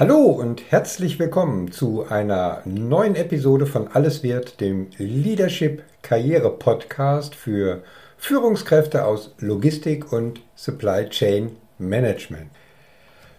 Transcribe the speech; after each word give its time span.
Hallo 0.00 0.30
und 0.30 0.62
herzlich 0.70 1.18
willkommen 1.18 1.72
zu 1.72 2.06
einer 2.08 2.62
neuen 2.64 3.16
Episode 3.16 3.66
von 3.66 3.88
Alles 3.88 4.22
wird, 4.22 4.58
dem 4.58 4.86
Leadership 4.96 5.82
Karriere 6.00 6.48
Podcast 6.52 7.34
für 7.34 7.82
Führungskräfte 8.16 9.04
aus 9.04 9.34
Logistik 9.40 10.10
und 10.10 10.40
Supply 10.54 11.06
Chain 11.10 11.54
Management. 11.76 12.50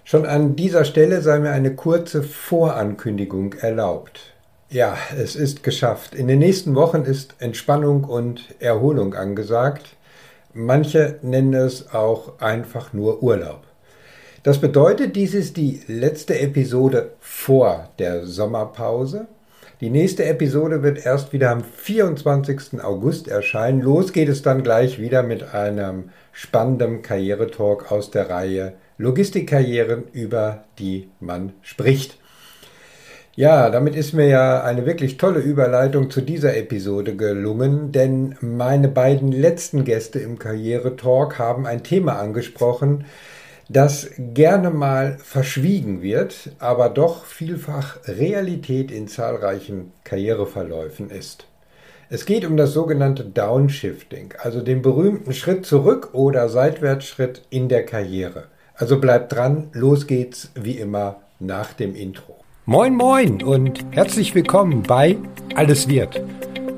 Schon 0.03 0.27
an 0.27 0.55
dieser 0.55 0.85
Stelle 0.85 1.21
sei 1.23 1.39
mir 1.39 1.49
eine 1.49 1.73
kurze 1.75 2.21
Vorankündigung 2.21 3.53
erlaubt. 3.53 4.35
Ja, 4.69 4.95
es 5.19 5.35
ist 5.35 5.63
geschafft. 5.63 6.13
In 6.13 6.27
den 6.27 6.37
nächsten 6.37 6.75
Wochen 6.75 7.05
ist 7.05 7.33
Entspannung 7.39 8.03
und 8.03 8.53
Erholung 8.59 9.15
angesagt. 9.15 9.95
Manche 10.53 11.17
nennen 11.23 11.55
es 11.55 11.91
auch 11.91 12.39
einfach 12.39 12.93
nur 12.93 13.23
Urlaub. 13.23 13.63
Das 14.43 14.59
bedeutet, 14.59 15.15
dies 15.15 15.35
ist 15.35 15.55
die 15.55 15.81
letzte 15.85 16.39
Episode 16.39 17.11
vor 17.19 17.89
der 17.99 18.25
Sommerpause. 18.25 19.27
Die 19.81 19.91
nächste 19.91 20.25
Episode 20.25 20.81
wird 20.81 21.05
erst 21.05 21.31
wieder 21.31 21.51
am 21.51 21.63
24. 21.63 22.83
August 22.83 23.27
erscheinen. 23.27 23.81
Los 23.81 24.13
geht 24.13 24.29
es 24.29 24.41
dann 24.41 24.63
gleich 24.63 24.99
wieder 24.99 25.21
mit 25.21 25.53
einem 25.53 26.09
spannenden 26.31 27.03
Karrieretalk 27.03 27.91
aus 27.91 28.09
der 28.09 28.31
Reihe 28.31 28.73
Logistikkarrieren, 28.97 30.05
über 30.11 30.63
die 30.79 31.09
man 31.19 31.53
spricht. 31.61 32.17
Ja, 33.35 33.69
damit 33.69 33.95
ist 33.95 34.13
mir 34.13 34.27
ja 34.27 34.63
eine 34.63 34.87
wirklich 34.87 35.17
tolle 35.17 35.39
Überleitung 35.39 36.09
zu 36.09 36.21
dieser 36.21 36.57
Episode 36.57 37.15
gelungen, 37.15 37.91
denn 37.91 38.35
meine 38.41 38.87
beiden 38.87 39.31
letzten 39.31 39.85
Gäste 39.85 40.19
im 40.19 40.39
Karrieretalk 40.39 41.37
haben 41.37 41.67
ein 41.67 41.83
Thema 41.83 42.19
angesprochen, 42.19 43.05
das 43.71 44.09
gerne 44.17 44.69
mal 44.69 45.17
verschwiegen 45.23 46.01
wird, 46.01 46.51
aber 46.59 46.89
doch 46.89 47.25
vielfach 47.25 47.97
Realität 48.05 48.91
in 48.91 49.07
zahlreichen 49.07 49.93
Karriereverläufen 50.03 51.09
ist. 51.09 51.45
Es 52.09 52.25
geht 52.25 52.45
um 52.45 52.57
das 52.57 52.73
sogenannte 52.73 53.23
Downshifting, 53.23 54.33
also 54.39 54.61
den 54.61 54.81
berühmten 54.81 55.33
Schritt 55.33 55.65
zurück 55.65 56.09
oder 56.11 56.49
Seitwärtsschritt 56.49 57.43
in 57.49 57.69
der 57.69 57.85
Karriere. 57.85 58.45
Also 58.75 58.99
bleibt 58.99 59.31
dran, 59.31 59.69
los 59.71 60.05
geht's 60.07 60.51
wie 60.55 60.77
immer 60.77 61.21
nach 61.39 61.71
dem 61.71 61.95
Intro. 61.95 62.35
Moin 62.65 62.93
moin 62.95 63.41
und 63.41 63.85
herzlich 63.91 64.35
willkommen 64.35 64.83
bei 64.83 65.15
Alles 65.55 65.87
wird, 65.87 66.21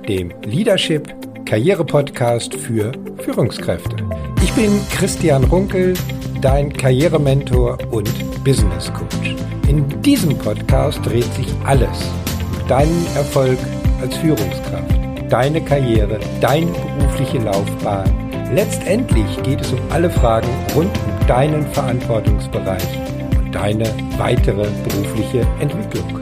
dem 0.07 0.31
Leadership 0.43 1.11
Karriere 1.45 1.85
Podcast 1.85 2.53
für 2.53 2.91
Führungskräfte. 3.17 3.95
Ich 4.43 4.53
bin 4.53 4.79
Christian 4.91 5.43
Runkel 5.45 5.95
dein 6.43 6.73
Karrierementor 6.73 7.77
und 7.91 8.43
Business 8.43 8.91
Coach. 8.91 9.33
In 9.69 10.01
diesem 10.01 10.37
Podcast 10.37 10.99
dreht 11.05 11.33
sich 11.35 11.47
alles 11.63 12.11
um 12.51 12.67
deinen 12.67 13.07
Erfolg 13.15 13.57
als 14.01 14.17
Führungskraft, 14.17 15.31
deine 15.31 15.63
Karriere, 15.63 16.19
deine 16.41 16.69
berufliche 16.99 17.37
Laufbahn. 17.37 18.29
Letztendlich 18.53 19.41
geht 19.43 19.61
es 19.61 19.71
um 19.71 19.79
alle 19.89 20.09
Fragen 20.09 20.49
rund 20.75 20.91
um 20.97 21.27
deinen 21.27 21.65
Verantwortungsbereich 21.67 22.99
und 23.37 23.55
deine 23.55 23.85
weitere 24.17 24.67
berufliche 24.83 25.47
Entwicklung. 25.61 26.19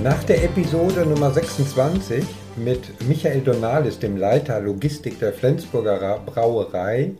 Nach 0.00 0.22
der 0.22 0.44
Episode 0.44 1.04
Nummer 1.06 1.32
26 1.32 2.24
mit 2.54 3.02
Michael 3.08 3.40
Donalis, 3.40 3.98
dem 3.98 4.16
Leiter 4.16 4.60
Logistik 4.60 5.18
der 5.18 5.32
Flensburger 5.32 6.20
Brauerei, 6.24 7.14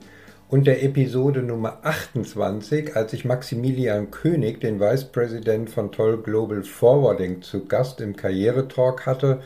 und 0.52 0.66
der 0.66 0.82
Episode 0.82 1.42
Nummer 1.42 1.78
28, 1.80 2.94
als 2.94 3.14
ich 3.14 3.24
Maximilian 3.24 4.10
König, 4.10 4.60
den 4.60 4.80
Vice 4.80 5.06
President 5.06 5.70
von 5.70 5.92
Toll 5.92 6.20
Global 6.20 6.62
Forwarding, 6.62 7.40
zu 7.40 7.64
Gast 7.64 8.02
im 8.02 8.16
Karrieretalk 8.16 9.06
hatte, 9.06 9.40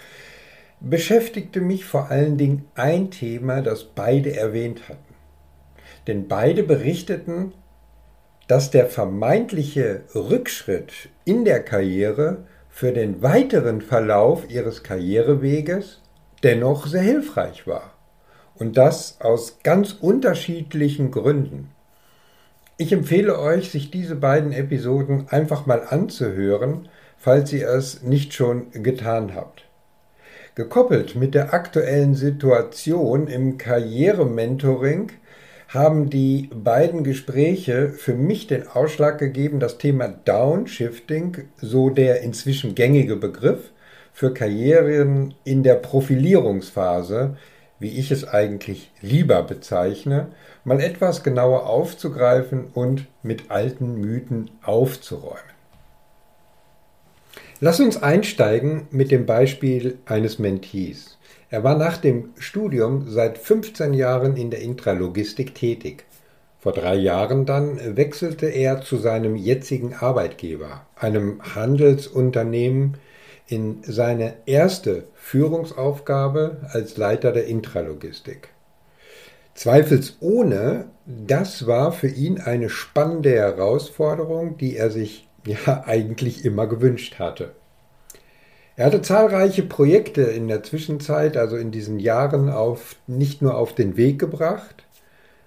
beschäftigte 0.80 1.60
mich 1.60 1.84
vor 1.84 2.10
allen 2.10 2.38
Dingen 2.38 2.64
ein 2.74 3.12
Thema, 3.12 3.62
das 3.62 3.84
beide 3.84 4.34
erwähnt 4.34 4.88
hatten. 4.88 5.14
Denn 6.08 6.26
beide 6.26 6.64
berichteten, 6.64 7.52
dass 8.48 8.72
der 8.72 8.86
vermeintliche 8.86 10.02
Rückschritt 10.12 10.92
in 11.24 11.44
der 11.44 11.62
Karriere 11.62 12.46
für 12.68 12.90
den 12.90 13.22
weiteren 13.22 13.80
Verlauf 13.80 14.50
ihres 14.50 14.82
Karriereweges 14.82 16.02
dennoch 16.42 16.88
sehr 16.88 17.02
hilfreich 17.02 17.64
war. 17.68 17.95
Und 18.58 18.76
das 18.76 19.16
aus 19.20 19.58
ganz 19.62 19.92
unterschiedlichen 20.00 21.10
Gründen. 21.10 21.70
Ich 22.78 22.92
empfehle 22.92 23.38
euch, 23.38 23.70
sich 23.70 23.90
diese 23.90 24.16
beiden 24.16 24.52
Episoden 24.52 25.28
einfach 25.30 25.66
mal 25.66 25.82
anzuhören, 25.88 26.88
falls 27.16 27.52
ihr 27.52 27.68
es 27.68 28.02
nicht 28.02 28.34
schon 28.34 28.70
getan 28.72 29.34
habt. 29.34 29.64
Gekoppelt 30.54 31.16
mit 31.16 31.34
der 31.34 31.52
aktuellen 31.52 32.14
Situation 32.14 33.26
im 33.28 33.58
Karrierementoring 33.58 35.12
haben 35.68 36.08
die 36.08 36.48
beiden 36.54 37.04
Gespräche 37.04 37.90
für 37.90 38.14
mich 38.14 38.46
den 38.46 38.66
Ausschlag 38.68 39.18
gegeben, 39.18 39.60
das 39.60 39.78
Thema 39.78 40.08
Downshifting, 40.08 41.48
so 41.56 41.90
der 41.90 42.22
inzwischen 42.22 42.74
gängige 42.74 43.16
Begriff 43.16 43.70
für 44.12 44.32
Karrieren 44.32 45.34
in 45.44 45.62
der 45.62 45.74
Profilierungsphase, 45.74 47.36
wie 47.78 47.98
ich 47.98 48.10
es 48.10 48.26
eigentlich 48.26 48.90
lieber 49.02 49.42
bezeichne, 49.42 50.28
mal 50.64 50.80
etwas 50.80 51.22
genauer 51.22 51.66
aufzugreifen 51.66 52.66
und 52.72 53.06
mit 53.22 53.50
alten 53.50 54.00
Mythen 54.00 54.50
aufzuräumen. 54.62 55.56
Lass 57.60 57.80
uns 57.80 58.02
einsteigen 58.02 58.86
mit 58.90 59.10
dem 59.10 59.24
Beispiel 59.24 59.98
eines 60.04 60.38
Mentees. 60.38 61.16
Er 61.48 61.64
war 61.64 61.76
nach 61.76 61.96
dem 61.96 62.30
Studium 62.38 63.08
seit 63.08 63.38
15 63.38 63.94
Jahren 63.94 64.36
in 64.36 64.50
der 64.50 64.60
Intralogistik 64.60 65.54
tätig. 65.54 66.04
Vor 66.58 66.72
drei 66.72 66.96
Jahren 66.96 67.46
dann 67.46 67.96
wechselte 67.96 68.46
er 68.46 68.82
zu 68.82 68.96
seinem 68.96 69.36
jetzigen 69.36 69.94
Arbeitgeber, 69.94 70.84
einem 70.96 71.40
Handelsunternehmen 71.54 72.98
in 73.46 73.82
seine 73.84 74.34
erste 74.46 75.04
Führungsaufgabe 75.14 76.68
als 76.72 76.96
Leiter 76.96 77.32
der 77.32 77.46
Intralogistik. 77.46 78.48
Zweifelsohne, 79.54 80.86
das 81.06 81.66
war 81.66 81.92
für 81.92 82.08
ihn 82.08 82.40
eine 82.40 82.68
spannende 82.68 83.30
Herausforderung, 83.30 84.58
die 84.58 84.76
er 84.76 84.90
sich 84.90 85.28
ja 85.46 85.84
eigentlich 85.86 86.44
immer 86.44 86.66
gewünscht 86.66 87.18
hatte. 87.18 87.52
Er 88.74 88.86
hatte 88.86 89.00
zahlreiche 89.00 89.62
Projekte 89.62 90.22
in 90.22 90.48
der 90.48 90.62
Zwischenzeit, 90.62 91.38
also 91.38 91.56
in 91.56 91.70
diesen 91.70 91.98
Jahren, 91.98 92.50
auf, 92.50 92.96
nicht 93.06 93.40
nur 93.40 93.56
auf 93.56 93.74
den 93.74 93.96
Weg 93.96 94.18
gebracht, 94.18 94.84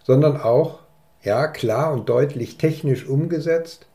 sondern 0.03 0.41
auch, 0.41 0.79
ja, 1.21 1.47
klar 1.47 1.93
und 1.93 2.09
deutlich 2.09 2.57
technisch 2.57 3.05
umgesetzt 3.05 3.88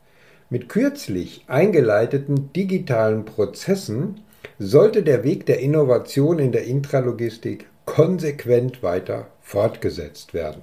mit 0.49 0.69
kürzlich 0.69 1.43
eingeleiteten 1.47 2.53
digitalen 2.53 3.25
Prozessen 3.25 4.21
sollte 4.59 5.03
der 5.03 5.23
Weg 5.23 5.45
der 5.45 5.59
Innovation 5.59 6.39
in 6.39 6.51
der 6.51 6.65
Intralogistik 6.65 7.67
konsequent 7.85 8.83
weiter 8.83 9.27
fortgesetzt 9.41 10.33
werden. 10.33 10.61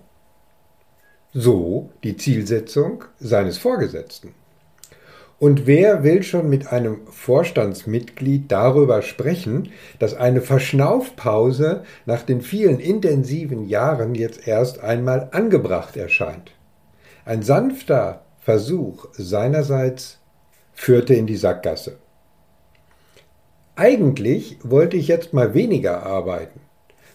So 1.32 1.90
die 2.04 2.16
Zielsetzung 2.16 3.04
seines 3.18 3.58
Vorgesetzten. 3.58 4.34
Und 5.38 5.66
wer 5.66 6.04
will 6.04 6.22
schon 6.22 6.48
mit 6.48 6.68
einem 6.68 7.00
Vorstandsmitglied 7.08 8.52
darüber 8.52 9.02
sprechen, 9.02 9.70
dass 9.98 10.14
eine 10.14 10.40
Verschnaufpause 10.40 11.82
nach 12.06 12.22
den 12.22 12.42
vielen 12.42 12.78
intensiven 12.78 13.66
Jahren 13.66 14.14
jetzt 14.14 14.46
erst 14.46 14.80
einmal 14.80 15.30
angebracht 15.32 15.96
erscheint? 15.96 16.52
Ein 17.24 17.42
sanfter 17.42 18.22
Versuch 18.44 19.06
seinerseits 19.12 20.18
führte 20.72 21.14
in 21.14 21.28
die 21.28 21.36
Sackgasse. 21.36 21.98
Eigentlich 23.76 24.58
wollte 24.64 24.96
ich 24.96 25.06
jetzt 25.06 25.32
mal 25.32 25.54
weniger 25.54 26.02
arbeiten. 26.02 26.58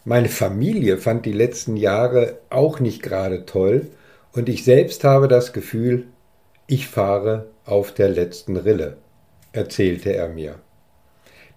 Meine 0.05 0.29
Familie 0.29 0.97
fand 0.97 1.25
die 1.25 1.33
letzten 1.33 1.75
Jahre 1.75 2.39
auch 2.49 2.79
nicht 2.79 3.03
gerade 3.03 3.45
toll 3.45 3.91
und 4.31 4.47
ich 4.47 4.63
selbst 4.63 5.03
habe 5.03 5.27
das 5.27 5.51
Gefühl, 5.51 6.07
ich 6.65 6.87
fahre 6.87 7.49
auf 7.65 7.93
der 7.93 8.07
letzten 8.07 8.55
Rille, 8.55 8.95
erzählte 9.51 10.13
er 10.13 10.29
mir. 10.29 10.55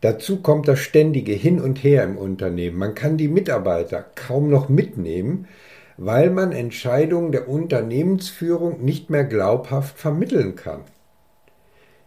Dazu 0.00 0.42
kommt 0.42 0.66
das 0.66 0.80
ständige 0.80 1.32
Hin 1.32 1.60
und 1.60 1.84
Her 1.84 2.02
im 2.02 2.18
Unternehmen. 2.18 2.76
Man 2.76 2.96
kann 2.96 3.18
die 3.18 3.28
Mitarbeiter 3.28 4.04
kaum 4.16 4.50
noch 4.50 4.68
mitnehmen, 4.68 5.46
weil 6.02 6.30
man 6.30 6.52
Entscheidungen 6.52 7.30
der 7.30 7.46
Unternehmensführung 7.46 8.82
nicht 8.82 9.10
mehr 9.10 9.24
glaubhaft 9.24 9.98
vermitteln 9.98 10.56
kann. 10.56 10.80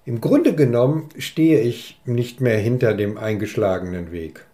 Im 0.03 0.19
Grunde 0.19 0.55
genommen 0.55 1.09
stehe 1.19 1.59
ich 1.59 2.01
nicht 2.03 2.41
mehr 2.41 2.57
hinter 2.57 2.95
dem 2.95 3.19
eingeschlagenen 3.19 4.11
Weg. 4.11 4.47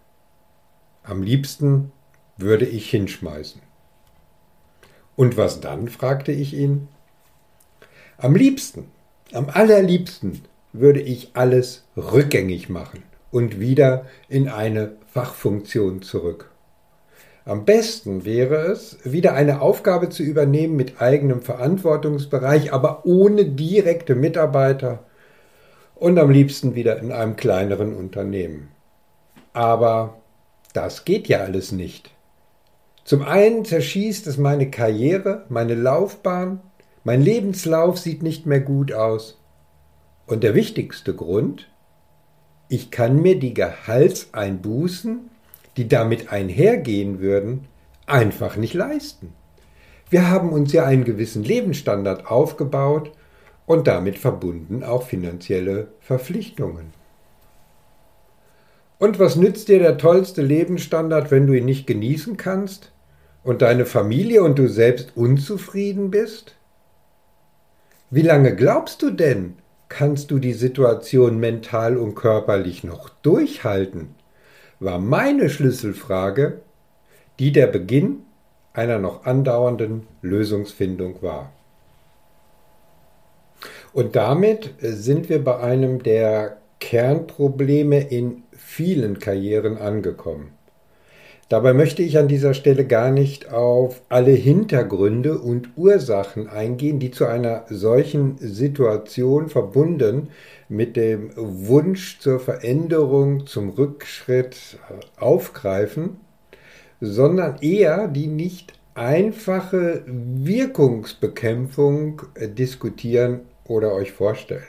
Am 1.02 1.22
liebsten 1.22 1.90
würde 2.36 2.66
ich 2.66 2.90
hinschmeißen. 2.90 3.62
Und 5.16 5.38
was 5.38 5.62
dann? 5.62 5.88
fragte 5.88 6.32
ich 6.32 6.52
ihn. 6.52 6.88
Am 8.18 8.36
liebsten 8.36 8.88
Am 9.32 9.48
allerliebsten 9.48 10.42
würde 10.74 11.00
ich 11.00 11.30
alles 11.32 11.84
rückgängig 11.96 12.68
machen 12.68 13.04
und 13.30 13.58
wieder 13.58 14.04
in 14.28 14.50
eine 14.50 14.96
Fachfunktion 15.14 16.02
zurück. 16.02 16.49
Am 17.44 17.64
besten 17.64 18.24
wäre 18.24 18.56
es, 18.66 18.98
wieder 19.04 19.34
eine 19.34 19.62
Aufgabe 19.62 20.10
zu 20.10 20.22
übernehmen 20.22 20.76
mit 20.76 21.00
eigenem 21.00 21.40
Verantwortungsbereich, 21.40 22.72
aber 22.72 23.06
ohne 23.06 23.46
direkte 23.46 24.14
Mitarbeiter 24.14 25.04
und 25.94 26.18
am 26.18 26.30
liebsten 26.30 26.74
wieder 26.74 26.98
in 26.98 27.12
einem 27.12 27.36
kleineren 27.36 27.96
Unternehmen. 27.96 28.68
Aber 29.52 30.20
das 30.74 31.04
geht 31.04 31.28
ja 31.28 31.38
alles 31.38 31.72
nicht. 31.72 32.10
Zum 33.04 33.22
einen 33.22 33.64
zerschießt 33.64 34.26
es 34.26 34.36
meine 34.36 34.70
Karriere, 34.70 35.44
meine 35.48 35.74
Laufbahn, 35.74 36.60
mein 37.02 37.22
Lebenslauf 37.22 37.98
sieht 37.98 38.22
nicht 38.22 38.46
mehr 38.46 38.60
gut 38.60 38.92
aus. 38.92 39.40
Und 40.26 40.44
der 40.44 40.54
wichtigste 40.54 41.14
Grund, 41.14 41.68
ich 42.68 42.90
kann 42.90 43.20
mir 43.20 43.38
die 43.38 43.54
Gehaltseinbußen, 43.54 45.29
die 45.80 45.88
damit 45.88 46.30
einhergehen 46.30 47.20
würden, 47.20 47.66
einfach 48.04 48.56
nicht 48.56 48.74
leisten. 48.74 49.32
Wir 50.10 50.28
haben 50.28 50.52
uns 50.52 50.74
ja 50.74 50.84
einen 50.84 51.04
gewissen 51.04 51.42
Lebensstandard 51.42 52.26
aufgebaut 52.26 53.12
und 53.64 53.86
damit 53.86 54.18
verbunden 54.18 54.82
auch 54.84 55.04
finanzielle 55.04 55.88
Verpflichtungen. 56.00 56.92
Und 58.98 59.18
was 59.18 59.36
nützt 59.36 59.68
dir 59.68 59.78
der 59.78 59.96
tollste 59.96 60.42
Lebensstandard, 60.42 61.30
wenn 61.30 61.46
du 61.46 61.54
ihn 61.54 61.64
nicht 61.64 61.86
genießen 61.86 62.36
kannst 62.36 62.92
und 63.42 63.62
deine 63.62 63.86
Familie 63.86 64.42
und 64.42 64.58
du 64.58 64.68
selbst 64.68 65.16
unzufrieden 65.16 66.10
bist? 66.10 66.56
Wie 68.10 68.20
lange 68.20 68.54
glaubst 68.54 69.00
du 69.00 69.10
denn, 69.10 69.54
kannst 69.88 70.30
du 70.30 70.38
die 70.40 70.52
Situation 70.52 71.40
mental 71.40 71.96
und 71.96 72.16
körperlich 72.16 72.84
noch 72.84 73.08
durchhalten? 73.08 74.19
War 74.80 74.98
meine 74.98 75.50
Schlüsselfrage, 75.50 76.60
die 77.38 77.52
der 77.52 77.66
Beginn 77.66 78.22
einer 78.72 78.98
noch 78.98 79.24
andauernden 79.24 80.06
Lösungsfindung 80.22 81.22
war. 81.22 81.52
Und 83.92 84.16
damit 84.16 84.74
sind 84.80 85.28
wir 85.28 85.44
bei 85.44 85.58
einem 85.58 86.02
der 86.02 86.58
Kernprobleme 86.78 88.00
in 88.00 88.44
vielen 88.52 89.18
Karrieren 89.18 89.76
angekommen. 89.76 90.52
Dabei 91.50 91.72
möchte 91.72 92.02
ich 92.04 92.16
an 92.16 92.28
dieser 92.28 92.54
Stelle 92.54 92.86
gar 92.86 93.10
nicht 93.10 93.52
auf 93.52 94.02
alle 94.08 94.30
Hintergründe 94.30 95.36
und 95.36 95.70
Ursachen 95.76 96.46
eingehen, 96.46 97.00
die 97.00 97.10
zu 97.10 97.26
einer 97.26 97.64
solchen 97.68 98.38
Situation 98.38 99.48
verbunden 99.48 100.28
mit 100.68 100.94
dem 100.94 101.32
Wunsch 101.34 102.20
zur 102.20 102.38
Veränderung, 102.38 103.48
zum 103.48 103.70
Rückschritt 103.70 104.78
äh, 104.88 105.00
aufgreifen, 105.20 106.18
sondern 107.00 107.56
eher 107.60 108.06
die 108.06 108.28
nicht 108.28 108.74
einfache 108.94 110.04
Wirkungsbekämpfung 110.06 112.22
äh, 112.36 112.46
diskutieren 112.46 113.40
oder 113.64 113.92
euch 113.92 114.12
vorstellen. 114.12 114.62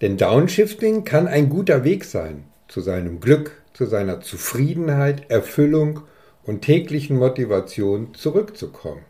Denn 0.00 0.16
Downshifting 0.16 1.02
kann 1.02 1.26
ein 1.26 1.48
guter 1.48 1.82
Weg 1.82 2.04
sein 2.04 2.44
zu 2.68 2.80
seinem 2.80 3.18
Glück, 3.18 3.59
zu 3.80 3.86
seiner 3.86 4.20
Zufriedenheit, 4.20 5.30
Erfüllung 5.30 6.00
und 6.44 6.60
täglichen 6.60 7.16
Motivation 7.16 8.12
zurückzukommen. 8.12 9.06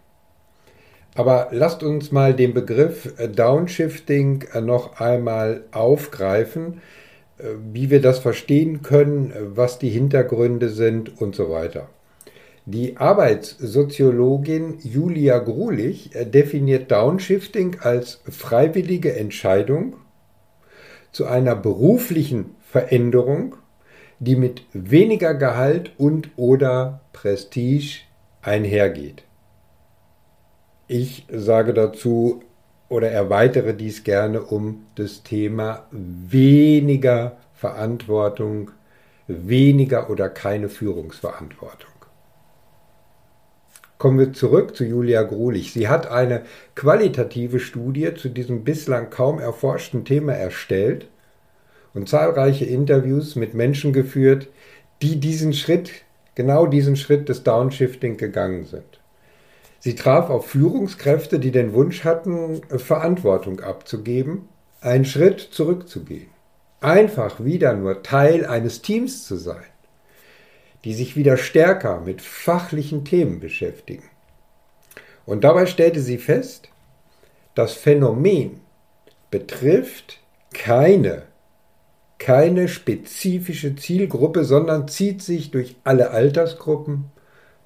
Aber 1.16 1.48
lasst 1.50 1.82
uns 1.82 2.12
mal 2.12 2.34
den 2.34 2.54
Begriff 2.54 3.12
Downshifting 3.34 4.44
noch 4.62 5.00
einmal 5.00 5.64
aufgreifen, 5.72 6.82
wie 7.72 7.90
wir 7.90 8.00
das 8.00 8.20
verstehen 8.20 8.82
können, 8.82 9.32
was 9.56 9.80
die 9.80 9.88
Hintergründe 9.88 10.68
sind 10.68 11.20
und 11.20 11.34
so 11.34 11.50
weiter. 11.50 11.88
Die 12.64 12.96
Arbeitssoziologin 12.96 14.78
Julia 14.84 15.38
Grulich 15.38 16.10
definiert 16.14 16.92
Downshifting 16.92 17.78
als 17.80 18.20
freiwillige 18.30 19.16
Entscheidung 19.16 19.96
zu 21.10 21.26
einer 21.26 21.56
beruflichen 21.56 22.54
Veränderung, 22.60 23.56
die 24.20 24.36
mit 24.36 24.62
weniger 24.72 25.34
Gehalt 25.34 25.92
und 25.98 26.30
oder 26.36 27.00
Prestige 27.12 28.02
einhergeht. 28.42 29.24
Ich 30.86 31.26
sage 31.30 31.72
dazu 31.72 32.42
oder 32.88 33.10
erweitere 33.10 33.72
dies 33.74 34.04
gerne 34.04 34.42
um 34.42 34.86
das 34.94 35.22
Thema 35.22 35.86
weniger 35.90 37.38
Verantwortung, 37.54 38.72
weniger 39.26 40.10
oder 40.10 40.28
keine 40.28 40.68
Führungsverantwortung. 40.68 41.90
Kommen 43.96 44.18
wir 44.18 44.32
zurück 44.32 44.76
zu 44.76 44.84
Julia 44.84 45.22
Grulich. 45.22 45.72
Sie 45.72 45.88
hat 45.88 46.10
eine 46.10 46.42
qualitative 46.74 47.60
Studie 47.60 48.14
zu 48.14 48.28
diesem 48.28 48.64
bislang 48.64 49.10
kaum 49.10 49.38
erforschten 49.38 50.04
Thema 50.04 50.32
erstellt 50.32 51.08
und 51.94 52.08
zahlreiche 52.08 52.64
Interviews 52.64 53.36
mit 53.36 53.54
Menschen 53.54 53.92
geführt, 53.92 54.48
die 55.02 55.18
diesen 55.18 55.52
Schritt, 55.52 55.90
genau 56.34 56.66
diesen 56.66 56.96
Schritt 56.96 57.28
des 57.28 57.42
Downshifting 57.42 58.16
gegangen 58.16 58.64
sind. 58.64 59.00
Sie 59.78 59.94
traf 59.94 60.28
auf 60.28 60.48
Führungskräfte, 60.48 61.38
die 61.38 61.50
den 61.50 61.72
Wunsch 61.72 62.04
hatten, 62.04 62.60
Verantwortung 62.76 63.60
abzugeben, 63.60 64.48
einen 64.82 65.06
Schritt 65.06 65.40
zurückzugehen, 65.40 66.28
einfach 66.80 67.42
wieder 67.42 67.74
nur 67.74 68.02
Teil 68.02 68.44
eines 68.44 68.82
Teams 68.82 69.26
zu 69.26 69.36
sein, 69.36 69.64
die 70.84 70.94
sich 70.94 71.16
wieder 71.16 71.36
stärker 71.38 72.00
mit 72.00 72.20
fachlichen 72.20 73.04
Themen 73.04 73.40
beschäftigen. 73.40 74.04
Und 75.24 75.44
dabei 75.44 75.66
stellte 75.66 76.00
sie 76.00 76.18
fest, 76.18 76.68
das 77.54 77.72
Phänomen 77.72 78.60
betrifft 79.30 80.20
keine 80.52 81.22
keine 82.20 82.68
spezifische 82.68 83.74
Zielgruppe, 83.74 84.44
sondern 84.44 84.86
zieht 84.86 85.22
sich 85.22 85.50
durch 85.50 85.76
alle 85.84 86.10
Altersgruppen, 86.10 87.06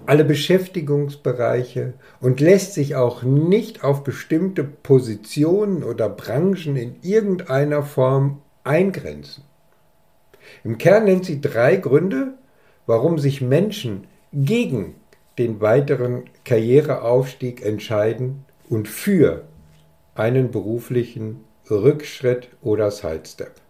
alle 0.06 0.24
Beschäftigungsbereiche 0.24 1.94
und 2.20 2.40
lässt 2.40 2.72
sich 2.72 2.94
auch 2.94 3.24
nicht 3.24 3.82
auf 3.82 4.04
bestimmte 4.04 4.62
Positionen 4.62 5.82
oder 5.82 6.08
Branchen 6.08 6.76
in 6.76 6.96
irgendeiner 7.02 7.82
Form 7.82 8.42
eingrenzen. 8.62 9.42
Im 10.62 10.78
Kern 10.78 11.04
nennt 11.04 11.24
sie 11.24 11.40
drei 11.40 11.76
Gründe, 11.76 12.34
warum 12.86 13.18
sich 13.18 13.40
Menschen 13.40 14.06
gegen 14.32 14.94
den 15.36 15.60
weiteren 15.60 16.24
Karriereaufstieg 16.44 17.64
entscheiden 17.64 18.44
und 18.68 18.86
für 18.86 19.42
einen 20.14 20.52
beruflichen 20.52 21.40
Rückschritt 21.68 22.50
oder 22.62 22.92
Sidestep. 22.92 23.63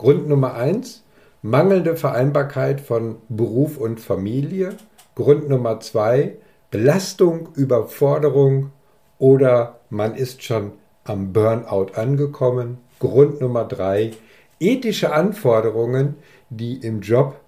Grund 0.00 0.28
Nummer 0.28 0.54
eins, 0.54 1.02
mangelnde 1.42 1.94
Vereinbarkeit 1.94 2.80
von 2.80 3.18
Beruf 3.28 3.76
und 3.76 4.00
Familie. 4.00 4.78
Grund 5.14 5.50
Nummer 5.50 5.78
zwei, 5.80 6.38
Belastung, 6.70 7.50
Überforderung 7.54 8.72
oder 9.18 9.80
man 9.90 10.14
ist 10.14 10.42
schon 10.42 10.72
am 11.04 11.34
Burnout 11.34 11.92
angekommen. 11.96 12.78
Grund 12.98 13.42
Nummer 13.42 13.66
drei, 13.66 14.12
ethische 14.58 15.12
Anforderungen, 15.12 16.14
die 16.48 16.76
im 16.76 17.02
Job 17.02 17.38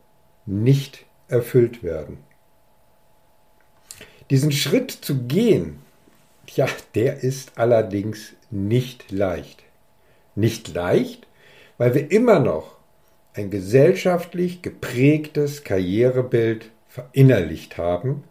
nicht 0.44 1.06
erfüllt 1.28 1.82
werden. 1.82 2.18
Diesen 4.28 4.52
Schritt 4.52 4.90
zu 4.90 5.22
gehen, 5.22 5.78
ja, 6.48 6.66
der 6.94 7.22
ist 7.22 7.52
allerdings 7.56 8.34
nicht 8.50 9.10
leicht. 9.10 9.62
Nicht 10.34 10.74
leicht, 10.74 11.26
weil 11.82 11.94
wir 11.94 12.12
immer 12.12 12.38
noch 12.38 12.76
ein 13.34 13.50
gesellschaftlich 13.50 14.62
geprägtes 14.62 15.64
Karrierebild 15.64 16.70
verinnerlicht 16.86 17.76
haben, 17.76 18.22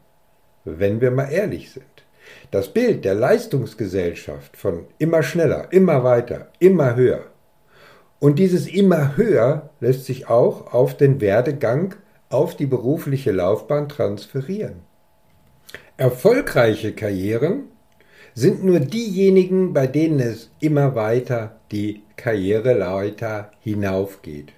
wenn 0.64 1.02
wir 1.02 1.12
mal 1.12 1.30
ehrlich 1.30 1.72
sind. 1.72 1.84
Das 2.50 2.70
Bild 2.70 3.04
der 3.04 3.14
Leistungsgesellschaft 3.14 4.56
von 4.56 4.86
immer 5.00 5.22
schneller, 5.22 5.68
immer 5.72 6.06
weiter, 6.06 6.48
immer 6.60 6.96
höher. 6.96 7.26
Und 8.20 8.40
dieses 8.40 8.68
immer 8.68 9.18
höher 9.18 9.70
lässt 9.82 10.06
sich 10.06 10.30
auch 10.30 10.74
auf 10.74 10.96
den 10.96 11.20
Werdegang, 11.20 11.96
auf 12.30 12.56
die 12.56 12.68
berufliche 12.68 13.34
Laufbahn 13.34 13.90
transferieren. 13.90 14.76
Erfolgreiche 15.98 16.94
Karrieren 16.94 17.64
sind 18.34 18.64
nur 18.64 18.80
diejenigen, 18.80 19.74
bei 19.74 19.88
denen 19.88 20.22
es 20.22 20.52
immer 20.62 20.96
weiter 20.96 21.60
die 21.74 22.04
Karriereleiter 22.22 23.50
hinaufgeht. 23.62 24.54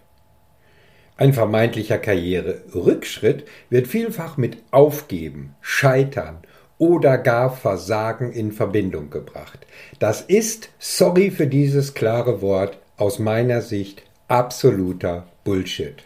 Ein 1.16 1.32
vermeintlicher 1.32 1.98
Karriererückschritt 1.98 3.46
wird 3.70 3.88
vielfach 3.88 4.36
mit 4.36 4.58
Aufgeben, 4.72 5.56
Scheitern 5.62 6.40
oder 6.78 7.18
gar 7.18 7.56
Versagen 7.56 8.34
in 8.34 8.52
Verbindung 8.52 9.10
gebracht. 9.10 9.66
Das 10.00 10.20
ist, 10.20 10.72
sorry 10.78 11.32
für 11.32 11.48
dieses 11.48 11.94
klare 11.94 12.42
Wort, 12.42 12.80
aus 12.98 13.18
meiner 13.18 13.62
Sicht 13.62 14.04
absoluter 14.28 15.28
Bullshit. 15.46 16.04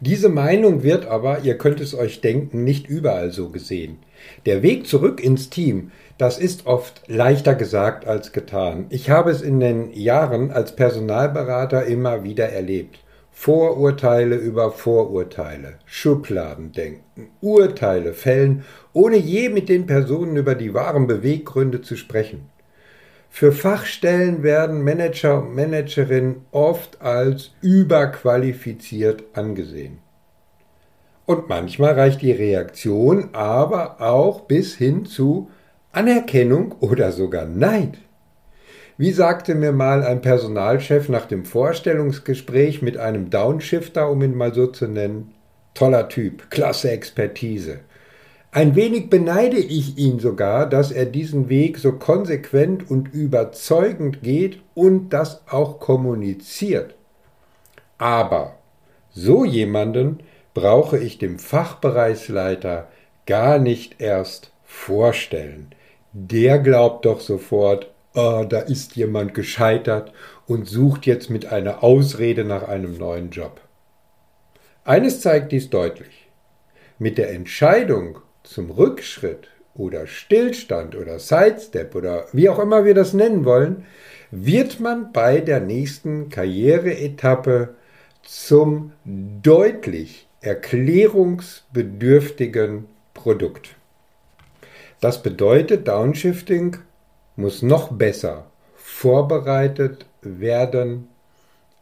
Diese 0.00 0.28
Meinung 0.28 0.82
wird 0.82 1.06
aber, 1.06 1.40
ihr 1.40 1.56
könnt 1.56 1.80
es 1.80 1.94
euch 1.94 2.20
denken, 2.20 2.62
nicht 2.64 2.88
überall 2.88 3.30
so 3.30 3.48
gesehen. 3.48 3.96
Der 4.46 4.62
Weg 4.62 4.86
zurück 4.86 5.22
ins 5.22 5.50
Team, 5.50 5.90
das 6.18 6.38
ist 6.38 6.66
oft 6.66 7.02
leichter 7.06 7.54
gesagt 7.54 8.06
als 8.06 8.32
getan. 8.32 8.86
Ich 8.90 9.10
habe 9.10 9.30
es 9.30 9.42
in 9.42 9.60
den 9.60 9.92
Jahren 9.92 10.50
als 10.50 10.76
Personalberater 10.76 11.86
immer 11.86 12.24
wieder 12.24 12.48
erlebt. 12.50 12.98
Vorurteile 13.30 14.36
über 14.36 14.70
Vorurteile, 14.70 15.78
Schubladendenken, 15.86 17.30
Urteile 17.40 18.12
fällen, 18.12 18.64
ohne 18.92 19.16
je 19.16 19.48
mit 19.48 19.70
den 19.70 19.86
Personen 19.86 20.36
über 20.36 20.54
die 20.54 20.74
wahren 20.74 21.06
Beweggründe 21.06 21.80
zu 21.80 21.96
sprechen. 21.96 22.50
Für 23.30 23.52
Fachstellen 23.52 24.42
werden 24.42 24.82
Manager 24.82 25.38
und 25.38 25.54
Managerinnen 25.54 26.42
oft 26.50 27.00
als 27.00 27.52
überqualifiziert 27.62 29.22
angesehen. 29.32 29.98
Und 31.30 31.48
manchmal 31.48 31.92
reicht 31.92 32.22
die 32.22 32.32
Reaktion 32.32 33.28
aber 33.34 34.00
auch 34.00 34.40
bis 34.40 34.74
hin 34.74 35.06
zu 35.06 35.48
Anerkennung 35.92 36.74
oder 36.80 37.12
sogar 37.12 37.44
Neid. 37.44 37.98
Wie 38.98 39.12
sagte 39.12 39.54
mir 39.54 39.70
mal 39.70 40.02
ein 40.02 40.22
Personalchef 40.22 41.08
nach 41.08 41.26
dem 41.26 41.44
Vorstellungsgespräch 41.44 42.82
mit 42.82 42.96
einem 42.96 43.30
Downshifter, 43.30 44.10
um 44.10 44.22
ihn 44.22 44.34
mal 44.34 44.52
so 44.52 44.66
zu 44.66 44.88
nennen, 44.88 45.32
toller 45.72 46.08
Typ, 46.08 46.50
klasse 46.50 46.90
Expertise. 46.90 47.78
Ein 48.50 48.74
wenig 48.74 49.08
beneide 49.08 49.58
ich 49.58 49.98
ihn 49.98 50.18
sogar, 50.18 50.68
dass 50.68 50.90
er 50.90 51.06
diesen 51.06 51.48
Weg 51.48 51.78
so 51.78 51.92
konsequent 51.92 52.90
und 52.90 53.14
überzeugend 53.14 54.24
geht 54.24 54.58
und 54.74 55.10
das 55.10 55.46
auch 55.48 55.78
kommuniziert. 55.78 56.96
Aber 57.98 58.56
so 59.12 59.44
jemanden 59.44 60.18
brauche 60.60 60.98
ich 60.98 61.16
dem 61.16 61.38
Fachbereichsleiter 61.38 62.88
gar 63.24 63.58
nicht 63.58 63.98
erst 63.98 64.52
vorstellen. 64.62 65.70
Der 66.12 66.58
glaubt 66.58 67.06
doch 67.06 67.20
sofort, 67.20 67.90
oh, 68.14 68.44
da 68.46 68.58
ist 68.58 68.94
jemand 68.94 69.32
gescheitert 69.32 70.12
und 70.46 70.68
sucht 70.68 71.06
jetzt 71.06 71.30
mit 71.30 71.46
einer 71.46 71.82
Ausrede 71.82 72.44
nach 72.44 72.68
einem 72.68 72.98
neuen 72.98 73.30
Job. 73.30 73.62
Eines 74.84 75.22
zeigt 75.22 75.52
dies 75.52 75.70
deutlich. 75.70 76.28
Mit 76.98 77.16
der 77.16 77.30
Entscheidung, 77.30 78.18
zum 78.42 78.70
Rückschritt 78.70 79.48
oder 79.74 80.06
Stillstand 80.06 80.94
oder 80.94 81.18
Sidestep 81.18 81.94
oder 81.94 82.26
wie 82.32 82.50
auch 82.50 82.58
immer 82.58 82.84
wir 82.84 82.94
das 82.94 83.14
nennen 83.14 83.46
wollen, 83.46 83.86
wird 84.30 84.78
man 84.78 85.12
bei 85.12 85.40
der 85.40 85.60
nächsten 85.60 86.28
Karriereetappe 86.28 87.76
zum 88.22 88.92
deutlich 89.04 90.26
erklärungsbedürftigen 90.40 92.86
Produkt. 93.14 93.76
Das 95.00 95.22
bedeutet, 95.22 95.88
Downshifting 95.88 96.76
muss 97.36 97.62
noch 97.62 97.92
besser 97.92 98.46
vorbereitet 98.76 100.06
werden 100.22 101.08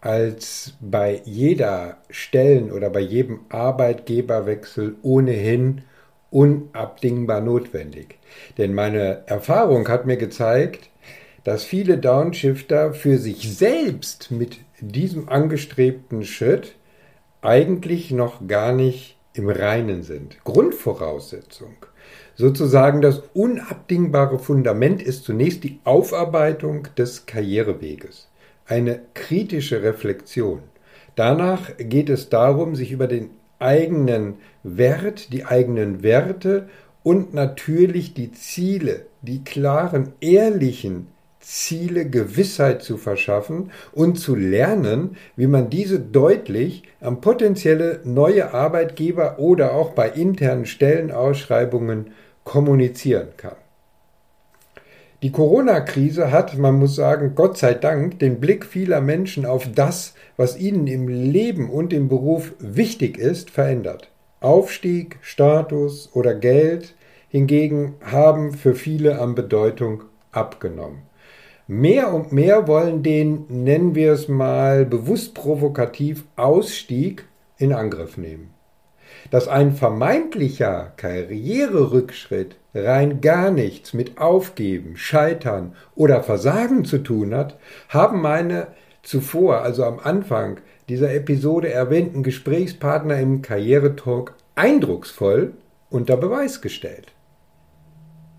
als 0.01 0.75
bei 0.81 1.21
jeder 1.25 1.97
Stellen- 2.11 2.71
oder 2.71 2.91
bei 2.91 3.01
jedem 3.01 3.41
Arbeitgeberwechsel 3.49 4.95
ohnehin 5.03 5.83
unabdingbar 6.31 7.41
notwendig. 7.41 8.19
Denn 8.59 8.75
meine 8.75 9.23
Erfahrung 9.27 9.89
hat 9.89 10.07
mir 10.07 10.17
gezeigt, 10.17 10.91
dass 11.43 11.65
viele 11.65 11.99
Downshifter 11.99 12.93
für 12.93 13.19
sich 13.19 13.57
selbst 13.57 14.31
mit 14.31 14.59
diesem 14.81 15.29
angestrebten 15.29 16.25
Schritt 16.25 16.77
eigentlich 17.43 18.11
noch 18.11 18.47
gar 18.47 18.73
nicht 18.73 19.17
im 19.35 19.49
Reinen 19.49 20.03
sind. 20.03 20.43
Grundvoraussetzung, 20.45 21.75
sozusagen 22.35 23.01
das 23.01 23.23
unabdingbare 23.35 24.39
Fundament 24.39 25.03
ist 25.03 25.25
zunächst 25.25 25.65
die 25.65 25.79
Aufarbeitung 25.85 26.89
des 26.97 27.27
Karriereweges, 27.27 28.29
eine 28.67 29.01
kritische 29.15 29.83
Reflexion. 29.83 30.61
Danach 31.15 31.71
geht 31.79 32.11
es 32.11 32.29
darum, 32.29 32.75
sich 32.75 32.93
über 32.93 33.07
den 33.07 33.31
eigenen 33.59 34.35
Wert, 34.63 35.33
die 35.33 35.45
eigenen 35.45 36.03
Werte 36.03 36.69
und 37.03 37.35
natürlich 37.35 38.15
die 38.15 38.33
Ziele, 38.33 39.07
die 39.23 39.43
klaren, 39.43 40.13
ehrlichen 40.21 41.09
Ziele 41.51 42.05
Gewissheit 42.05 42.83
zu 42.83 42.99
verschaffen 42.99 43.71
und 43.93 44.21
zu 44.21 44.35
lernen, 44.35 45.17
wie 45.35 45.47
man 45.47 45.71
diese 45.71 45.99
deutlich 45.99 46.83
an 47.01 47.23
potenzielle 47.23 48.01
neue 48.05 48.53
Arbeitgeber 48.53 49.39
oder 49.39 49.73
auch 49.73 49.93
bei 49.93 50.11
internen 50.11 50.67
Stellenausschreibungen 50.67 52.13
kommunizieren 52.45 53.29
kann. 53.39 53.57
Die 55.23 55.33
Corona-Krise 55.33 56.31
hat, 56.31 56.59
man 56.59 56.75
muss 56.75 56.95
sagen, 56.95 57.33
Gott 57.35 57.57
sei 57.57 57.73
Dank, 57.73 58.19
den 58.19 58.41
Blick 58.41 58.67
vieler 58.67 59.01
Menschen 59.01 59.47
auf 59.47 59.73
das, 59.75 60.13
was 60.37 60.59
ihnen 60.59 60.87
im 60.87 61.09
Leben 61.09 61.71
und 61.71 61.95
im 61.95 62.09
Beruf 62.09 62.53
wichtig 62.59 63.17
ist, 63.17 63.49
verändert. 63.49 64.11
Aufstieg, 64.41 65.17
Status 65.23 66.11
oder 66.13 66.35
Geld 66.35 66.95
hingegen 67.31 67.95
haben 68.03 68.53
für 68.53 68.75
viele 68.75 69.19
an 69.19 69.35
Bedeutung 69.35 70.03
abgenommen. 70.31 71.08
Mehr 71.71 72.15
und 72.15 72.33
mehr 72.33 72.67
wollen 72.67 73.03
den, 73.03 73.45
nennen 73.51 73.95
wir 73.95 74.13
es 74.13 74.27
mal 74.27 74.87
bewusst 74.87 75.35
provokativ, 75.35 76.25
Ausstieg 76.35 77.27
in 77.59 77.75
Angriff 77.75 78.17
nehmen. 78.17 78.55
Dass 79.31 79.49
ein 79.49 79.73
vermeintlicher 79.73 80.95
Karriererückschritt 80.97 82.57
rein 82.75 83.21
gar 83.21 83.51
nichts 83.51 83.93
mit 83.93 84.17
Aufgeben, 84.17 84.97
Scheitern 84.97 85.75
oder 85.95 86.23
Versagen 86.23 86.87
zu 86.87 87.01
tun 87.01 87.35
hat, 87.35 87.59
haben 87.91 88.23
meine 88.23 88.69
zuvor, 89.03 89.61
also 89.61 89.85
am 89.85 89.99
Anfang 89.99 90.61
dieser 90.89 91.13
Episode 91.13 91.71
erwähnten 91.71 92.23
Gesprächspartner 92.23 93.21
im 93.21 93.43
Karrieretalk 93.43 94.33
eindrucksvoll 94.55 95.53
unter 95.91 96.17
Beweis 96.17 96.63
gestellt. 96.63 97.13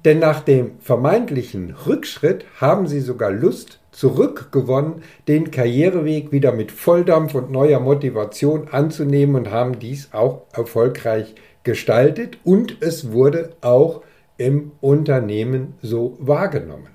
Denn 0.06 0.20
nach 0.20 0.40
dem 0.42 0.80
vermeintlichen 0.80 1.76
Rückschritt 1.86 2.46
haben 2.60 2.88
sie 2.88 3.02
sogar 3.02 3.32
Lust 3.32 3.80
zurückgewonnen, 3.92 5.04
den 5.28 5.52
Karriereweg 5.52 6.32
wieder 6.32 6.54
mit 6.54 6.72
Volldampf 6.72 7.36
und 7.36 7.52
neuer 7.52 7.82
Motivation 7.82 8.70
anzunehmen 8.70 9.36
und 9.36 9.52
haben 9.52 9.80
dies 9.80 10.14
auch 10.14 10.44
erfolgreich 10.54 11.36
gestaltet 11.64 12.38
und 12.46 12.82
es 12.82 13.12
wurde 13.12 13.56
auch 13.62 14.02
im 14.38 14.72
Unternehmen 14.80 15.74
so 15.82 16.16
wahrgenommen. 16.20 16.88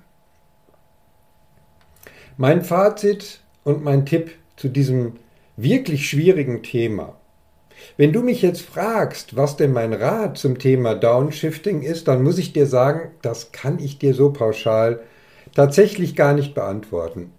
Mein 2.37 2.63
Fazit 2.63 3.41
und 3.63 3.83
mein 3.83 4.05
Tipp 4.05 4.31
zu 4.57 4.67
diesem 4.67 5.13
wirklich 5.55 6.09
schwierigen 6.09 6.63
Thema. 6.63 7.15
Wenn 7.97 8.13
du 8.13 8.21
mich 8.21 8.41
jetzt 8.41 8.61
fragst, 8.61 9.35
was 9.35 9.57
denn 9.57 9.71
mein 9.71 9.93
Rat 9.93 10.37
zum 10.37 10.59
Thema 10.59 10.95
Downshifting 10.95 11.81
ist, 11.81 12.07
dann 12.07 12.23
muss 12.23 12.37
ich 12.37 12.53
dir 12.53 12.65
sagen, 12.65 13.11
das 13.21 13.51
kann 13.51 13.79
ich 13.79 13.99
dir 13.99 14.13
so 14.13 14.31
pauschal 14.31 15.01
tatsächlich 15.53 16.15
gar 16.15 16.33
nicht 16.33 16.53
beantworten. 16.53 17.31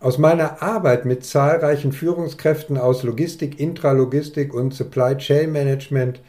Aus 0.00 0.18
meiner 0.18 0.62
Arbeit 0.62 1.04
mit 1.04 1.24
zahlreichen 1.24 1.92
Führungskräften 1.92 2.78
aus 2.78 3.02
Logistik, 3.02 3.60
Intralogistik 3.60 4.54
und 4.54 4.72
Supply 4.72 5.16
Chain 5.16 5.52
Management 5.52 6.20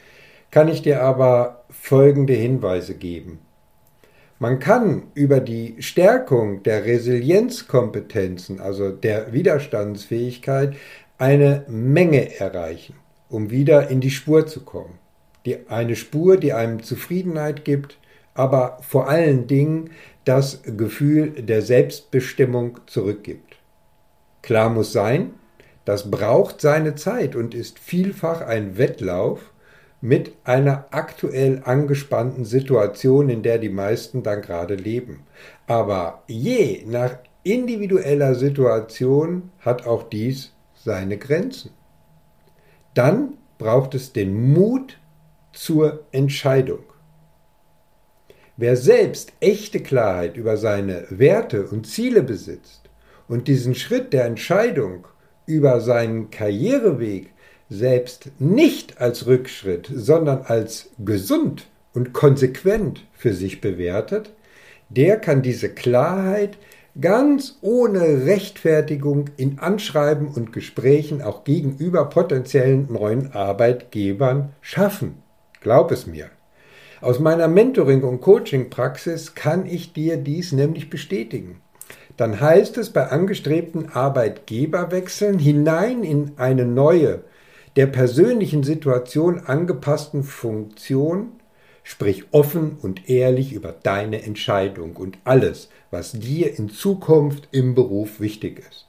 kann 0.52 0.68
ich 0.68 0.82
dir 0.82 1.02
aber 1.02 1.64
folgende 1.70 2.34
Hinweise 2.34 2.96
geben. 2.96 3.40
Man 4.40 4.60
kann 4.60 5.04
über 5.14 5.40
die 5.40 5.76
Stärkung 5.80 6.64
der 6.64 6.84
Resilienzkompetenzen, 6.84 8.60
also 8.60 8.90
der 8.90 9.34
Widerstandsfähigkeit, 9.34 10.76
eine 11.18 11.64
Menge 11.68 12.40
erreichen, 12.40 12.96
um 13.32 13.50
wieder 13.50 13.90
in 13.90 14.02
die 14.02 14.12
Spur 14.12 14.46
zu 14.46 14.62
kommen. 14.62 15.00
Die, 15.46 15.70
eine 15.70 15.96
Spur, 15.96 16.38
die 16.38 16.54
einem 16.54 16.84
Zufriedenheit 16.84 17.66
gibt, 17.66 17.98
aber 18.34 18.78
vor 18.82 19.10
allen 19.10 19.48
Dingen 19.48 19.90
das 20.26 20.62
Gefühl 20.64 21.32
der 21.32 21.62
Selbstbestimmung 21.62 22.80
zurückgibt. 22.86 23.58
Klar 24.44 24.70
muss 24.70 24.94
sein, 24.94 25.34
das 25.86 26.12
braucht 26.12 26.62
seine 26.62 26.96
Zeit 26.96 27.36
und 27.36 27.56
ist 27.56 27.80
vielfach 27.80 28.42
ein 28.42 28.78
Wettlauf, 28.78 29.52
mit 30.02 30.34
einer 30.44 30.86
aktuell 30.90 31.62
angespannten 31.64 32.44
Situation, 32.44 33.30
in 33.30 33.44
der 33.44 33.60
die 33.60 33.70
meisten 33.70 34.24
dann 34.24 34.42
gerade 34.42 34.76
leben. 34.76 35.24
Aber 35.68 36.24
je 36.28 36.84
nach 36.88 37.18
individueller 37.44 38.36
Situation 38.36 39.52
hat 39.60 39.86
auch 39.86 40.04
dies 40.04 40.54
seine 40.74 41.18
Grenzen. 41.18 41.72
Dann 42.94 43.38
braucht 43.58 43.96
es 43.96 44.14
den 44.14 44.54
Mut 44.54 44.98
zur 45.54 46.06
Entscheidung. 46.12 46.84
Wer 48.58 48.76
selbst 48.76 49.34
echte 49.40 49.80
Klarheit 49.80 50.38
über 50.38 50.58
seine 50.58 51.06
Werte 51.10 51.68
und 51.68 51.88
Ziele 51.88 52.22
besitzt 52.22 52.90
und 53.28 53.48
diesen 53.48 53.76
Schritt 53.76 54.14
der 54.14 54.26
Entscheidung 54.26 55.08
über 55.46 55.82
seinen 55.82 56.30
Karriereweg 56.32 57.32
selbst 57.70 58.32
nicht 58.40 59.00
als 59.00 59.26
Rückschritt, 59.26 59.90
sondern 59.94 60.42
als 60.42 60.92
gesund 61.00 61.68
und 61.94 62.14
konsequent 62.14 63.08
für 63.14 63.34
sich 63.34 63.62
bewertet, 63.62 64.34
der 64.90 65.18
kann 65.18 65.42
diese 65.42 65.70
Klarheit 65.70 66.58
ganz 67.00 67.58
ohne 67.62 68.26
Rechtfertigung 68.26 69.30
in 69.38 69.60
Anschreiben 69.60 70.28
und 70.28 70.52
Gesprächen 70.52 71.22
auch 71.22 71.44
gegenüber 71.44 72.06
potenziellen 72.06 72.92
neuen 72.92 73.34
Arbeitgebern 73.34 74.50
schaffen. 74.62 75.22
Glaub 75.62 75.92
es 75.92 76.08
mir. 76.08 76.30
Aus 77.00 77.20
meiner 77.20 77.48
Mentoring- 77.48 78.04
und 78.04 78.22
Coaching-Praxis 78.22 79.34
kann 79.36 79.66
ich 79.66 79.94
dir 79.94 80.18
dies 80.18 80.52
nämlich 80.52 80.90
bestätigen. 80.90 81.62
Dann 82.18 82.40
heißt 82.40 82.78
es 82.78 82.92
bei 82.92 83.08
angestrebten 83.08 83.90
Arbeitgeberwechseln 83.90 85.40
hinein 85.40 86.04
in 86.04 86.34
eine 86.38 86.66
neue, 86.66 87.22
der 87.76 87.88
persönlichen 87.88 88.64
Situation 88.64 89.40
angepassten 89.40 90.24
Funktion 90.24 91.32
Sprich 91.92 92.24
offen 92.32 92.78
und 92.82 93.10
ehrlich 93.10 93.52
über 93.52 93.74
deine 93.74 94.24
Entscheidung 94.24 94.96
und 94.96 95.18
alles, 95.26 95.68
was 95.92 96.14
dir 96.14 96.58
in 96.58 96.70
Zukunft 96.70 97.50
im 97.52 97.76
Beruf 97.76 98.22
wichtig 98.22 98.60
ist. 98.60 98.86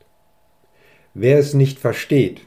Wer 1.12 1.40
es 1.40 1.52
nicht 1.52 1.80
versteht, 1.80 2.42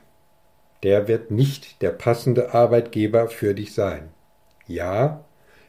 der 0.81 1.09
wird 1.09 1.29
nicht 1.29 1.81
der 1.81 1.89
passende 1.89 2.53
Arbeitgeber 2.53 3.27
für 3.27 3.53
dich 3.53 3.73
sein. 3.73 4.07
Ja, 4.65 5.25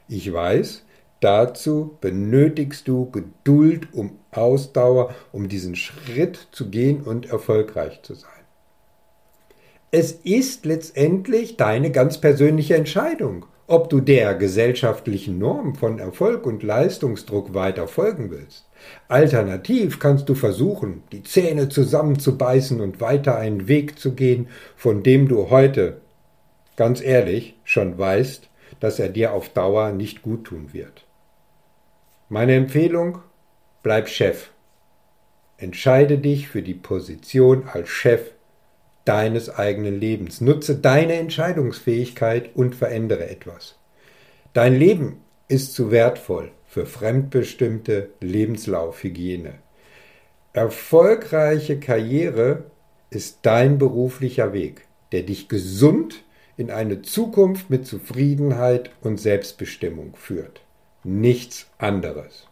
ich 0.07 0.31
weiß, 0.31 0.85
dazu 1.19 1.97
benötigst 1.99 2.87
du 2.87 3.11
Geduld, 3.11 3.89
um 3.93 4.17
Ausdauer, 4.31 5.13
um 5.33 5.49
diesen 5.49 5.75
Schritt 5.75 6.47
zu 6.53 6.69
gehen 6.69 7.01
und 7.01 7.25
erfolgreich 7.25 8.03
zu 8.03 8.13
sein. 8.13 8.31
Es 9.91 10.13
ist 10.13 10.65
letztendlich 10.65 11.57
deine 11.57 11.91
ganz 11.91 12.21
persönliche 12.21 12.75
Entscheidung, 12.77 13.47
ob 13.67 13.89
du 13.89 13.99
der 13.99 14.33
gesellschaftlichen 14.33 15.37
Norm 15.37 15.75
von 15.75 15.99
Erfolg 15.99 16.45
und 16.45 16.63
Leistungsdruck 16.63 17.53
weiter 17.53 17.89
folgen 17.89 18.31
willst. 18.31 18.65
Alternativ 19.09 19.99
kannst 19.99 20.29
du 20.29 20.35
versuchen, 20.35 21.03
die 21.11 21.23
Zähne 21.23 21.67
zusammenzubeißen 21.67 22.79
und 22.79 23.01
weiter 23.01 23.37
einen 23.37 23.67
Weg 23.67 23.99
zu 23.99 24.13
gehen, 24.13 24.47
von 24.77 25.03
dem 25.03 25.27
du 25.27 25.49
heute, 25.49 25.99
ganz 26.77 27.01
ehrlich, 27.01 27.59
schon 27.65 27.97
weißt, 27.97 28.49
dass 28.79 28.99
er 28.99 29.09
dir 29.09 29.33
auf 29.33 29.49
Dauer 29.49 29.91
nicht 29.91 30.21
gut 30.21 30.45
tun 30.45 30.69
wird. 30.71 31.05
Meine 32.29 32.55
Empfehlung, 32.55 33.19
bleib 33.83 34.07
Chef. 34.07 34.49
Entscheide 35.57 36.19
dich 36.19 36.47
für 36.47 36.61
die 36.61 36.75
Position 36.75 37.67
als 37.71 37.89
Chef 37.89 38.31
deines 39.07 39.49
eigenen 39.49 39.99
Lebens. 39.99 40.41
Nutze 40.41 40.75
deine 40.75 41.13
Entscheidungsfähigkeit 41.13 42.55
und 42.55 42.75
verändere 42.75 43.29
etwas. 43.29 43.77
Dein 44.53 44.75
Leben 44.75 45.21
ist 45.47 45.73
zu 45.73 45.91
wertvoll 45.91 46.51
für 46.65 46.85
fremdbestimmte 46.85 48.09
Lebenslaufhygiene. 48.19 49.55
Erfolgreiche 50.53 51.79
Karriere 51.79 52.63
ist 53.09 53.39
dein 53.43 53.77
beruflicher 53.77 54.53
Weg, 54.53 54.87
der 55.11 55.23
dich 55.23 55.47
gesund 55.47 56.23
in 56.57 56.71
eine 56.71 57.03
Zukunft 57.03 57.69
mit 57.69 57.85
Zufriedenheit 57.85 58.89
und 59.01 59.19
Selbstbestimmung 59.19 60.15
führt. 60.15 60.61
Nichts 61.03 61.67
anderes. 61.77 62.46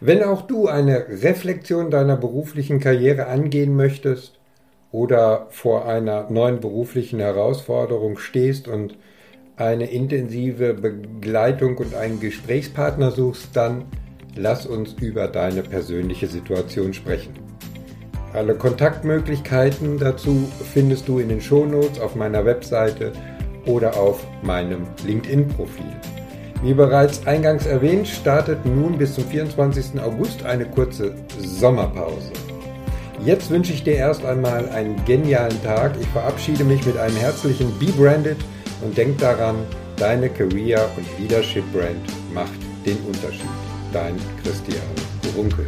Wenn 0.00 0.22
auch 0.22 0.42
du 0.42 0.66
eine 0.68 1.06
Reflexion 1.08 1.90
deiner 1.90 2.16
beruflichen 2.16 2.80
Karriere 2.80 3.26
angehen 3.26 3.76
möchtest 3.76 4.38
oder 4.92 5.46
vor 5.50 5.86
einer 5.86 6.30
neuen 6.30 6.60
beruflichen 6.60 7.20
Herausforderung 7.20 8.18
stehst 8.18 8.68
und 8.68 8.96
eine 9.56 9.90
intensive 9.90 10.74
Begleitung 10.74 11.78
und 11.78 11.94
einen 11.94 12.20
Gesprächspartner 12.20 13.12
suchst, 13.12 13.50
dann 13.54 13.84
lass 14.36 14.66
uns 14.66 14.94
über 15.00 15.28
deine 15.28 15.62
persönliche 15.62 16.26
Situation 16.26 16.92
sprechen. 16.92 17.34
Alle 18.32 18.56
Kontaktmöglichkeiten 18.56 19.98
dazu 19.98 20.48
findest 20.72 21.06
du 21.06 21.20
in 21.20 21.28
den 21.28 21.40
Shownotes 21.40 22.00
auf 22.00 22.16
meiner 22.16 22.44
Webseite 22.44 23.12
oder 23.64 23.96
auf 23.96 24.26
meinem 24.42 24.86
LinkedIn-Profil. 25.06 25.92
Wie 26.62 26.74
bereits 26.74 27.26
eingangs 27.26 27.66
erwähnt, 27.66 28.08
startet 28.08 28.64
nun 28.64 28.96
bis 28.96 29.14
zum 29.14 29.24
24. 29.24 30.00
August 30.00 30.44
eine 30.44 30.64
kurze 30.64 31.14
Sommerpause. 31.38 32.32
Jetzt 33.24 33.50
wünsche 33.50 33.72
ich 33.72 33.84
dir 33.84 33.94
erst 33.94 34.24
einmal 34.24 34.68
einen 34.70 35.02
genialen 35.04 35.62
Tag. 35.62 35.92
Ich 36.00 36.08
verabschiede 36.08 36.64
mich 36.64 36.84
mit 36.84 36.96
einem 36.96 37.16
herzlichen 37.16 37.78
Be 37.78 37.86
Branded 37.86 38.38
und 38.82 38.96
denk 38.96 39.18
daran, 39.18 39.56
deine 39.96 40.28
Career- 40.28 40.88
und 40.96 41.06
Leadership-Brand 41.18 42.34
macht 42.34 42.60
den 42.84 42.98
Unterschied. 43.06 43.48
Dein 43.92 44.16
Christian 44.42 44.82
Runkel. 45.36 45.66